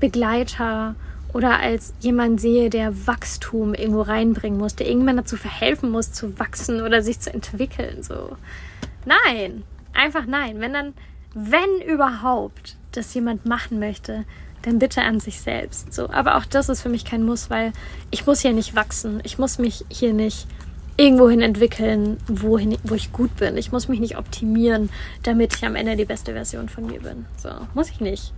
Begleiter 0.00 0.94
oder 1.32 1.60
als 1.60 1.94
jemand 2.00 2.40
sehe, 2.40 2.70
der 2.70 3.06
Wachstum 3.06 3.74
irgendwo 3.74 4.02
reinbringen 4.02 4.58
muss, 4.58 4.74
der 4.74 4.88
irgendwann 4.88 5.16
dazu 5.16 5.36
verhelfen 5.36 5.90
muss, 5.90 6.12
zu 6.12 6.38
wachsen 6.38 6.82
oder 6.82 7.02
sich 7.02 7.20
zu 7.20 7.32
entwickeln. 7.32 8.02
So. 8.02 8.36
Nein, 9.04 9.62
einfach 9.92 10.26
nein. 10.26 10.60
Wenn 10.60 10.72
dann, 10.72 10.94
wenn 11.34 11.80
überhaupt 11.86 12.76
das 12.92 13.14
jemand 13.14 13.46
machen 13.46 13.78
möchte, 13.78 14.24
dann 14.62 14.78
bitte 14.78 15.02
an 15.02 15.20
sich 15.20 15.40
selbst. 15.40 15.92
So, 15.92 16.10
aber 16.10 16.36
auch 16.36 16.44
das 16.44 16.68
ist 16.68 16.82
für 16.82 16.88
mich 16.88 17.04
kein 17.04 17.24
Muss, 17.24 17.48
weil 17.48 17.72
ich 18.10 18.26
muss 18.26 18.40
hier 18.40 18.52
nicht 18.52 18.74
wachsen. 18.74 19.20
Ich 19.22 19.38
muss 19.38 19.58
mich 19.58 19.84
hier 19.88 20.12
nicht 20.12 20.46
irgendwohin 20.96 21.40
entwickeln, 21.40 22.18
wohin, 22.26 22.76
wo 22.84 22.94
ich 22.94 23.10
gut 23.12 23.34
bin. 23.36 23.56
Ich 23.56 23.72
muss 23.72 23.88
mich 23.88 24.00
nicht 24.00 24.18
optimieren, 24.18 24.90
damit 25.22 25.54
ich 25.56 25.64
am 25.64 25.76
Ende 25.76 25.96
die 25.96 26.04
beste 26.04 26.32
Version 26.32 26.68
von 26.68 26.86
mir 26.86 27.00
bin. 27.00 27.24
So, 27.38 27.48
muss 27.72 27.88
ich 27.88 28.00
nicht. 28.00 28.34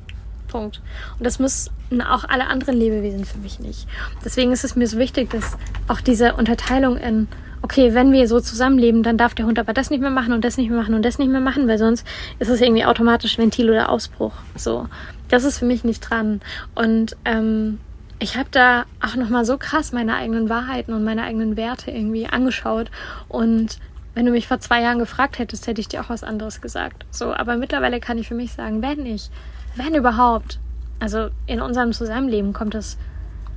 Punkt. 0.53 0.81
Und 1.19 1.25
das 1.25 1.39
müssen 1.39 1.73
auch 2.03 2.25
alle 2.25 2.47
anderen 2.47 2.77
Lebewesen 2.77 3.25
für 3.25 3.39
mich 3.39 3.59
nicht. 3.59 3.89
Deswegen 4.25 4.53
ist 4.53 4.65
es 4.65 4.77
mir 4.77 4.87
so 4.87 4.99
wichtig, 4.99 5.31
dass 5.31 5.57
auch 5.89 6.01
diese 6.01 6.35
Unterteilung 6.35 6.99
in, 6.99 7.27
okay, 7.63 7.95
wenn 7.95 8.13
wir 8.13 8.29
so 8.29 8.41
zusammenleben, 8.41 9.03
dann 9.03 9.17
darf 9.17 9.35
der 9.35 9.47
Hund 9.47 9.59
aber 9.59 9.73
das 9.73 9.91
nicht 9.91 10.01
mehr 10.01 10.11
machen 10.11 10.35
und 10.35 10.45
das 10.45 10.59
nicht 10.59 10.69
mehr 10.71 10.79
machen 10.79 10.95
und 10.95 11.05
das 11.05 11.19
nicht 11.19 11.31
mehr 11.31 11.41
machen, 11.41 11.67
weil 11.69 11.79
sonst 11.79 12.07
ist 12.39 12.49
es 12.49 12.61
irgendwie 12.61 12.85
automatisch 12.85 13.39
Ventil 13.39 13.71
oder 13.71 13.89
Ausbruch. 13.89 14.35
So, 14.55 14.89
das 15.29 15.45
ist 15.45 15.59
für 15.59 15.67
mich 15.67 15.85
nicht 15.85 16.01
dran. 16.01 16.43
Und 16.75 17.17
ähm, 17.25 17.79
ich 18.19 18.37
habe 18.37 18.49
da 18.51 18.85
auch 19.01 19.17
nochmal 19.17 19.45
so 19.45 19.57
krass 19.57 19.93
meine 19.93 20.15
eigenen 20.15 20.49
Wahrheiten 20.49 20.93
und 20.93 21.03
meine 21.03 21.25
eigenen 21.25 21.57
Werte 21.57 21.91
irgendwie 21.91 22.27
angeschaut. 22.27 22.91
Und 23.29 23.79
wenn 24.15 24.27
du 24.27 24.33
mich 24.33 24.47
vor 24.47 24.61
zwei 24.61 24.83
Jahren 24.83 24.99
gefragt 24.99 25.39
hättest, 25.39 25.67
hätte 25.67 25.81
ich 25.81 25.89
dir 25.89 26.03
auch 26.03 26.11
was 26.11 26.25
anderes 26.25 26.61
gesagt. 26.61 27.07
So, 27.11 27.33
aber 27.33 27.57
mittlerweile 27.57 28.01
kann 28.01 28.19
ich 28.19 28.29
für 28.29 28.35
mich 28.35 28.53
sagen, 28.53 28.83
wenn 28.83 29.03
nicht, 29.03 29.31
wenn 29.77 29.95
überhaupt. 29.95 30.59
Also 31.01 31.31
in 31.47 31.61
unserem 31.61 31.93
Zusammenleben 31.93 32.53
kommt 32.53 32.75
das 32.75 32.97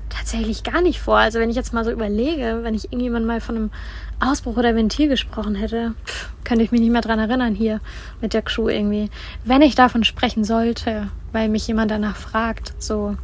tatsächlich 0.09 0.63
gar 0.63 0.81
nicht 0.81 1.01
vor. 1.01 1.17
Also 1.17 1.39
wenn 1.39 1.49
ich 1.49 1.55
jetzt 1.55 1.73
mal 1.73 1.83
so 1.83 1.91
überlege, 1.91 2.59
wenn 2.63 2.73
ich 2.73 2.85
irgendjemand 2.85 3.25
mal 3.25 3.41
von 3.41 3.55
einem 3.55 3.71
Ausbruch 4.19 4.57
oder 4.57 4.75
Ventil 4.75 5.09
gesprochen 5.09 5.55
hätte, 5.55 5.93
pff, 6.05 6.29
könnte 6.43 6.63
ich 6.63 6.71
mich 6.71 6.81
nicht 6.81 6.91
mehr 6.91 7.01
dran 7.01 7.19
erinnern 7.19 7.53
hier 7.53 7.81
mit 8.21 8.33
der 8.33 8.41
Crew 8.41 8.69
irgendwie. 8.69 9.09
Wenn 9.43 9.61
ich 9.61 9.75
davon 9.75 10.03
sprechen 10.03 10.43
sollte, 10.43 11.09
weil 11.31 11.49
mich 11.49 11.67
jemand 11.67 11.91
danach 11.91 12.15
fragt, 12.15 12.73
so, 12.81 13.17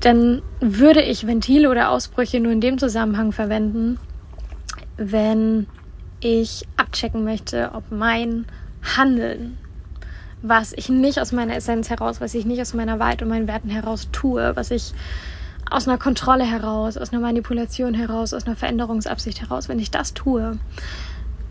dann 0.00 0.40
würde 0.60 1.02
ich 1.02 1.26
Ventile 1.26 1.68
oder 1.68 1.90
Ausbrüche 1.90 2.40
nur 2.40 2.52
in 2.52 2.60
dem 2.60 2.78
Zusammenhang 2.78 3.32
verwenden, 3.32 3.98
wenn 4.96 5.66
ich 6.20 6.66
abchecken 6.76 7.24
möchte, 7.24 7.70
ob 7.74 7.90
mein 7.90 8.46
Handeln, 8.96 9.58
was 10.42 10.72
ich 10.72 10.88
nicht 10.88 11.20
aus 11.20 11.32
meiner 11.32 11.56
Essenz 11.56 11.90
heraus, 11.90 12.20
was 12.20 12.34
ich 12.34 12.46
nicht 12.46 12.60
aus 12.60 12.74
meiner 12.74 12.98
Wahrheit 12.98 13.22
und 13.22 13.28
meinen 13.28 13.48
Werten 13.48 13.70
heraus 13.70 14.08
tue, 14.12 14.54
was 14.56 14.70
ich 14.70 14.92
aus 15.70 15.86
einer 15.86 15.98
Kontrolle 15.98 16.44
heraus, 16.44 16.96
aus 16.96 17.12
einer 17.12 17.20
Manipulation 17.20 17.94
heraus, 17.94 18.34
aus 18.34 18.46
einer 18.46 18.56
Veränderungsabsicht 18.56 19.40
heraus, 19.40 19.68
wenn 19.68 19.78
ich 19.78 19.90
das 19.90 20.14
tue, 20.14 20.58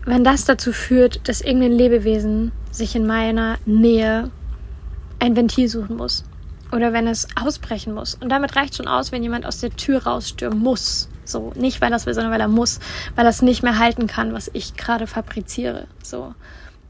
wenn 0.04 0.24
das 0.24 0.44
dazu 0.44 0.72
führt, 0.72 1.28
dass 1.28 1.40
irgendein 1.40 1.72
Lebewesen 1.72 2.52
sich 2.70 2.94
in 2.94 3.06
meiner 3.06 3.58
Nähe 3.64 4.30
ein 5.18 5.36
Ventil 5.36 5.68
suchen 5.68 5.96
muss 5.96 6.24
oder 6.72 6.92
wenn 6.92 7.06
es 7.06 7.28
ausbrechen 7.36 7.94
muss. 7.94 8.14
Und 8.14 8.30
damit 8.30 8.56
reicht 8.56 8.76
schon 8.76 8.88
aus, 8.88 9.12
wenn 9.12 9.22
jemand 9.22 9.46
aus 9.46 9.60
der 9.60 9.70
Tür 9.70 10.04
rausstürmen 10.04 10.58
muss. 10.58 11.08
So, 11.30 11.52
nicht 11.54 11.80
weil 11.80 11.92
es 11.92 12.06
will, 12.06 12.14
sondern 12.14 12.32
weil 12.32 12.40
er 12.40 12.48
muss, 12.48 12.80
weil 13.14 13.26
er 13.26 13.30
es 13.30 13.42
nicht 13.42 13.62
mehr 13.62 13.78
halten 13.78 14.06
kann, 14.06 14.32
was 14.32 14.50
ich 14.52 14.74
gerade 14.74 15.06
fabriziere. 15.06 15.86
So, 16.02 16.34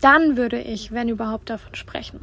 dann 0.01 0.37
würde 0.37 0.61
ich, 0.61 0.93
wenn 0.93 1.09
überhaupt, 1.09 1.51
davon 1.51 1.75
sprechen. 1.75 2.21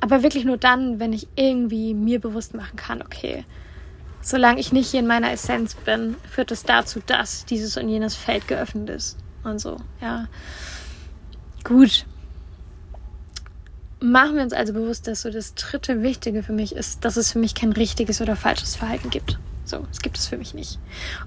Aber 0.00 0.22
wirklich 0.22 0.44
nur 0.44 0.56
dann, 0.56 1.00
wenn 1.00 1.12
ich 1.12 1.28
irgendwie 1.34 1.94
mir 1.94 2.20
bewusst 2.20 2.54
machen 2.54 2.76
kann, 2.76 3.02
okay, 3.02 3.44
solange 4.20 4.60
ich 4.60 4.72
nicht 4.72 4.90
hier 4.90 5.00
in 5.00 5.06
meiner 5.06 5.32
Essenz 5.32 5.74
bin, 5.74 6.16
führt 6.30 6.50
es 6.50 6.62
dazu, 6.62 7.00
dass 7.04 7.44
dieses 7.44 7.76
und 7.76 7.88
jenes 7.88 8.14
Feld 8.14 8.46
geöffnet 8.46 8.90
ist. 8.90 9.16
Und 9.44 9.60
so, 9.60 9.76
ja. 10.00 10.26
Gut. 11.64 12.06
Machen 14.00 14.36
wir 14.36 14.42
uns 14.42 14.52
also 14.52 14.72
bewusst, 14.72 15.08
dass 15.08 15.22
so 15.22 15.30
das 15.30 15.54
dritte 15.54 16.02
Wichtige 16.02 16.44
für 16.44 16.52
mich 16.52 16.74
ist, 16.76 17.04
dass 17.04 17.16
es 17.16 17.32
für 17.32 17.40
mich 17.40 17.54
kein 17.54 17.72
richtiges 17.72 18.20
oder 18.20 18.36
falsches 18.36 18.76
Verhalten 18.76 19.10
gibt. 19.10 19.38
So, 19.68 19.86
es 19.90 20.00
gibt 20.00 20.18
es 20.18 20.26
für 20.26 20.38
mich 20.38 20.54
nicht. 20.54 20.78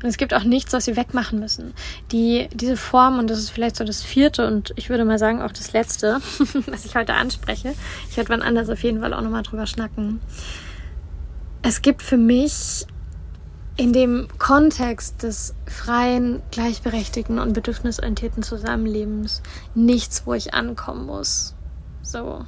Und 0.01 0.09
es 0.09 0.17
gibt 0.17 0.33
auch 0.33 0.43
nichts, 0.43 0.73
was 0.73 0.87
wir 0.87 0.95
wegmachen 0.95 1.39
müssen. 1.39 1.73
Die, 2.11 2.49
diese 2.53 2.75
Form, 2.75 3.19
und 3.19 3.29
das 3.29 3.39
ist 3.39 3.51
vielleicht 3.51 3.75
so 3.75 3.83
das 3.83 4.01
vierte 4.01 4.47
und 4.47 4.73
ich 4.75 4.89
würde 4.89 5.05
mal 5.05 5.19
sagen 5.19 5.41
auch 5.41 5.51
das 5.51 5.73
letzte, 5.73 6.19
was 6.67 6.85
ich 6.85 6.95
heute 6.95 7.13
anspreche. 7.13 7.73
Ich 8.09 8.17
werde 8.17 8.29
wann 8.29 8.41
anders 8.41 8.69
auf 8.69 8.81
jeden 8.83 9.01
Fall 9.01 9.13
auch 9.13 9.21
nochmal 9.21 9.43
drüber 9.43 9.67
schnacken 9.67 10.19
es 11.61 11.81
gibt 11.81 12.01
für 12.01 12.17
mich 12.17 12.85
in 13.77 13.93
dem 13.93 14.27
Kontext 14.37 15.23
des 15.23 15.55
freien, 15.65 16.41
gleichberechtigten 16.51 17.39
und 17.39 17.53
bedürfnisorientierten 17.53 18.43
Zusammenlebens 18.43 19.41
nichts, 19.75 20.23
wo 20.25 20.33
ich 20.33 20.53
ankommen 20.53 21.05
muss. 21.05 21.55
So. 22.01 22.45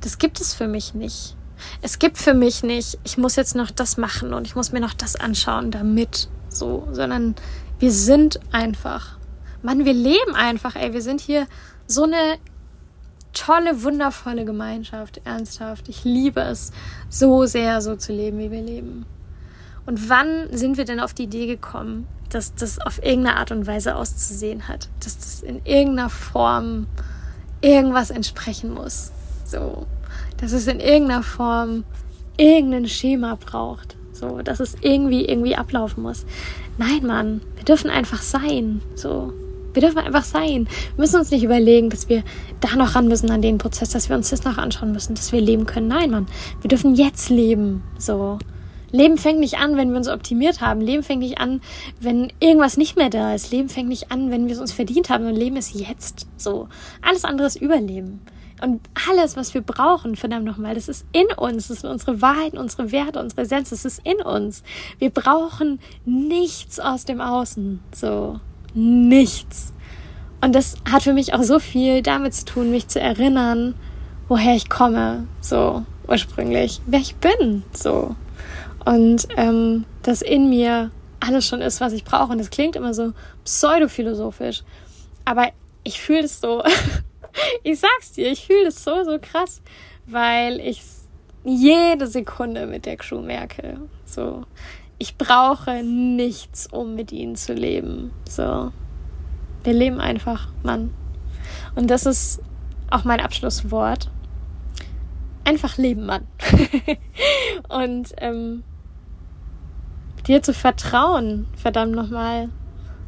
Das 0.00 0.18
gibt 0.18 0.40
es 0.40 0.54
für 0.54 0.68
mich 0.68 0.94
nicht. 0.94 1.36
Es 1.82 1.98
gibt 1.98 2.18
für 2.18 2.34
mich 2.34 2.62
nicht, 2.62 2.98
ich 3.04 3.18
muss 3.18 3.36
jetzt 3.36 3.54
noch 3.54 3.70
das 3.70 3.96
machen 3.96 4.34
und 4.34 4.46
ich 4.46 4.54
muss 4.54 4.72
mir 4.72 4.80
noch 4.80 4.94
das 4.94 5.16
anschauen, 5.16 5.70
damit 5.70 6.28
so, 6.48 6.88
sondern 6.92 7.34
wir 7.78 7.92
sind 7.92 8.40
einfach. 8.52 9.18
Mann, 9.62 9.84
wir 9.84 9.94
leben 9.94 10.34
einfach, 10.34 10.76
ey. 10.76 10.92
Wir 10.92 11.02
sind 11.02 11.20
hier 11.20 11.46
so 11.86 12.04
eine 12.04 12.38
tolle, 13.32 13.82
wundervolle 13.82 14.44
Gemeinschaft, 14.44 15.20
ernsthaft. 15.24 15.88
Ich 15.88 16.04
liebe 16.04 16.40
es 16.40 16.70
so 17.08 17.46
sehr, 17.46 17.80
so 17.80 17.96
zu 17.96 18.12
leben, 18.12 18.38
wie 18.38 18.50
wir 18.50 18.62
leben. 18.62 19.06
Und 19.86 20.08
wann 20.08 20.48
sind 20.50 20.76
wir 20.76 20.84
denn 20.84 21.00
auf 21.00 21.12
die 21.12 21.24
Idee 21.24 21.46
gekommen, 21.46 22.06
dass 22.30 22.54
das 22.54 22.78
auf 22.80 23.02
irgendeine 23.02 23.36
Art 23.36 23.50
und 23.50 23.66
Weise 23.66 23.96
auszusehen 23.96 24.68
hat? 24.68 24.88
Dass 25.00 25.18
das 25.18 25.42
in 25.42 25.64
irgendeiner 25.64 26.08
Form 26.08 26.86
irgendwas 27.60 28.10
entsprechen 28.10 28.72
muss? 28.72 29.12
So. 29.44 29.86
Dass 30.38 30.52
es 30.52 30.66
in 30.66 30.80
irgendeiner 30.80 31.22
Form 31.22 31.84
irgendein 32.36 32.88
Schema 32.88 33.36
braucht. 33.36 33.96
So, 34.12 34.42
dass 34.42 34.60
es 34.60 34.76
irgendwie, 34.80 35.24
irgendwie 35.24 35.56
ablaufen 35.56 36.02
muss. 36.02 36.24
Nein, 36.78 37.06
Mann, 37.06 37.40
wir 37.56 37.64
dürfen 37.64 37.90
einfach 37.90 38.22
sein. 38.22 38.80
So. 38.94 39.32
Wir 39.72 39.82
dürfen 39.82 39.98
einfach 39.98 40.22
sein. 40.22 40.68
Wir 40.94 41.02
müssen 41.02 41.18
uns 41.18 41.32
nicht 41.32 41.42
überlegen, 41.42 41.90
dass 41.90 42.08
wir 42.08 42.22
da 42.60 42.76
noch 42.76 42.94
ran 42.94 43.08
müssen 43.08 43.30
an 43.30 43.42
den 43.42 43.58
Prozess, 43.58 43.90
dass 43.90 44.08
wir 44.08 44.14
uns 44.14 44.30
das 44.30 44.44
noch 44.44 44.56
anschauen 44.56 44.92
müssen, 44.92 45.16
dass 45.16 45.32
wir 45.32 45.40
leben 45.40 45.66
können. 45.66 45.88
Nein, 45.88 46.10
Mann. 46.10 46.26
Wir 46.62 46.68
dürfen 46.68 46.94
jetzt 46.94 47.28
leben. 47.28 47.82
So. 47.98 48.38
Leben 48.92 49.18
fängt 49.18 49.40
nicht 49.40 49.58
an, 49.58 49.76
wenn 49.76 49.90
wir 49.90 49.96
uns 49.96 50.08
optimiert 50.08 50.60
haben. 50.60 50.80
Leben 50.80 51.02
fängt 51.02 51.22
nicht 51.22 51.38
an, 51.38 51.60
wenn 51.98 52.32
irgendwas 52.38 52.76
nicht 52.76 52.96
mehr 52.96 53.10
da 53.10 53.34
ist. 53.34 53.50
Leben 53.50 53.68
fängt 53.68 53.88
nicht 53.88 54.12
an, 54.12 54.30
wenn 54.30 54.46
wir 54.46 54.54
es 54.54 54.60
uns 54.60 54.72
verdient 54.72 55.10
haben. 55.10 55.26
Und 55.26 55.34
Leben 55.34 55.56
ist 55.56 55.74
jetzt. 55.74 56.28
So. 56.36 56.68
Alles 57.02 57.24
andere 57.24 57.48
ist 57.48 57.60
Überleben. 57.60 58.20
Und 58.60 58.80
alles, 59.08 59.36
was 59.36 59.52
wir 59.52 59.62
brauchen, 59.62 60.16
verdammt 60.16 60.44
nochmal, 60.44 60.74
das 60.74 60.88
ist 60.88 61.06
in 61.12 61.26
uns. 61.36 61.68
Das 61.68 61.80
sind 61.80 61.90
unsere 61.90 62.22
Wahrheiten, 62.22 62.56
unsere 62.56 62.92
Werte, 62.92 63.20
unsere 63.20 63.42
Essenz. 63.42 63.70
Das 63.70 63.84
ist 63.84 64.00
in 64.04 64.22
uns. 64.22 64.62
Wir 64.98 65.10
brauchen 65.10 65.80
nichts 66.04 66.78
aus 66.78 67.04
dem 67.04 67.20
Außen. 67.20 67.80
So 67.92 68.40
nichts. 68.74 69.72
Und 70.40 70.54
das 70.54 70.76
hat 70.90 71.02
für 71.02 71.12
mich 71.14 71.34
auch 71.34 71.42
so 71.42 71.58
viel 71.58 72.02
damit 72.02 72.34
zu 72.34 72.44
tun, 72.44 72.70
mich 72.70 72.88
zu 72.88 73.00
erinnern, 73.00 73.74
woher 74.28 74.54
ich 74.54 74.68
komme, 74.68 75.26
so 75.40 75.84
ursprünglich, 76.06 76.80
wer 76.86 77.00
ich 77.00 77.16
bin, 77.16 77.62
so. 77.72 78.14
Und 78.84 79.26
ähm, 79.36 79.86
dass 80.02 80.20
in 80.20 80.50
mir 80.50 80.90
alles 81.20 81.46
schon 81.46 81.62
ist, 81.62 81.80
was 81.80 81.92
ich 81.92 82.04
brauche. 82.04 82.32
Und 82.32 82.38
das 82.38 82.50
klingt 82.50 82.76
immer 82.76 82.92
so 82.92 83.12
pseudophilosophisch. 83.44 84.62
Aber 85.24 85.48
ich 85.82 86.00
fühle 86.00 86.24
es 86.24 86.40
so. 86.40 86.62
ich 87.62 87.80
sag's 87.80 88.12
dir, 88.12 88.30
ich 88.30 88.46
fühle 88.46 88.68
es 88.68 88.82
so, 88.82 89.04
so 89.04 89.18
krass, 89.20 89.62
weil 90.06 90.60
ich 90.60 90.82
jede 91.44 92.06
Sekunde 92.06 92.66
mit 92.66 92.86
der 92.86 92.96
Crew 92.96 93.20
merke. 93.20 93.80
So, 94.04 94.44
ich 94.98 95.16
brauche 95.16 95.82
nichts, 95.82 96.66
um 96.66 96.94
mit 96.94 97.12
ihnen 97.12 97.36
zu 97.36 97.52
leben. 97.52 98.12
So. 98.28 98.72
Wir 99.62 99.72
leben 99.72 100.00
einfach, 100.00 100.48
Mann. 100.62 100.92
Und 101.74 101.90
das 101.90 102.06
ist 102.06 102.42
auch 102.90 103.04
mein 103.04 103.20
Abschlusswort. 103.20 104.10
Einfach 105.44 105.76
leben, 105.76 106.06
Mann. 106.06 106.26
und 107.68 108.14
ähm, 108.18 108.62
dir 110.26 110.42
zu 110.42 110.54
vertrauen, 110.54 111.46
verdammt 111.56 111.94
nochmal, 111.94 112.48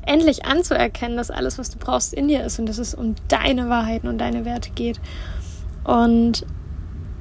endlich 0.07 0.47
anzuerkennen, 0.47 1.17
dass 1.17 1.31
alles, 1.31 1.59
was 1.59 1.71
du 1.71 1.79
brauchst, 1.79 2.15
in 2.15 2.29
dir 2.29 2.45
ist 2.45 2.59
und 2.59 2.67
dass 2.67 2.79
es 2.79 2.95
um 2.95 3.15
deine 3.29 3.69
Wahrheiten 3.69 4.09
und 4.09 4.19
deine 4.19 4.45
Werte 4.45 4.71
geht. 4.71 5.01
Und 5.85 6.47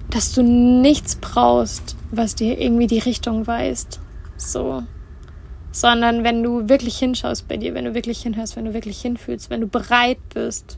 dass 0.09 0.33
du 0.33 0.43
nichts 0.43 1.15
brauchst, 1.15 1.95
was 2.11 2.35
dir 2.35 2.59
irgendwie 2.59 2.87
die 2.87 2.99
Richtung 2.99 3.47
weist 3.47 3.99
so. 4.37 4.83
Sondern 5.71 6.23
wenn 6.23 6.41
du 6.41 6.69
wirklich 6.69 6.97
hinschaust 6.97 7.47
bei 7.47 7.57
dir, 7.57 7.73
wenn 7.73 7.85
du 7.85 7.93
wirklich 7.93 8.21
hinhörst, 8.21 8.55
wenn 8.55 8.65
du 8.65 8.73
wirklich 8.73 9.01
hinfühlst, 9.01 9.49
wenn 9.49 9.61
du 9.61 9.67
bereit 9.67 10.19
bist, 10.33 10.77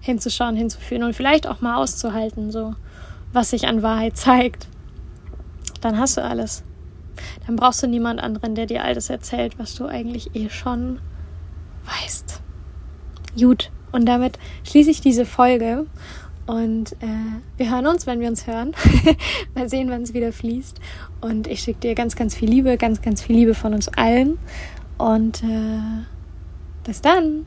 hinzuschauen, 0.00 0.56
hinzufühlen 0.56 1.04
und 1.04 1.14
vielleicht 1.14 1.46
auch 1.46 1.62
mal 1.62 1.76
auszuhalten, 1.76 2.50
so, 2.50 2.74
was 3.32 3.50
sich 3.50 3.66
an 3.66 3.82
Wahrheit 3.82 4.16
zeigt, 4.16 4.68
dann 5.80 5.98
hast 5.98 6.18
du 6.18 6.22
alles. 6.22 6.64
Dann 7.46 7.56
brauchst 7.56 7.82
du 7.82 7.86
niemand 7.86 8.20
anderen, 8.20 8.54
der 8.54 8.66
dir 8.66 8.84
all 8.84 8.94
das 8.94 9.10
erzählt, 9.10 9.58
was 9.58 9.74
du 9.74 9.86
eigentlich 9.86 10.34
eh 10.34 10.48
schon 10.50 11.00
weißt. 11.84 12.40
Gut, 13.38 13.70
und 13.92 14.06
damit 14.06 14.38
schließe 14.64 14.90
ich 14.90 15.00
diese 15.00 15.24
Folge 15.24 15.86
und 16.46 16.92
äh, 16.94 17.06
wir 17.56 17.70
hören 17.70 17.86
uns, 17.86 18.06
wenn 18.06 18.20
wir 18.20 18.28
uns 18.28 18.46
hören. 18.46 18.72
Mal 19.54 19.68
sehen, 19.68 19.88
wann 19.88 20.02
es 20.02 20.12
wieder 20.12 20.32
fließt. 20.32 20.78
Und 21.20 21.46
ich 21.46 21.60
schicke 21.60 21.80
dir 21.80 21.94
ganz, 21.94 22.16
ganz 22.16 22.34
viel 22.34 22.50
Liebe, 22.50 22.76
ganz, 22.76 23.00
ganz 23.00 23.22
viel 23.22 23.36
Liebe 23.36 23.54
von 23.54 23.72
uns 23.72 23.88
allen. 23.88 24.38
Und 24.98 25.42
äh, 25.42 26.04
bis 26.84 27.00
dann. 27.00 27.46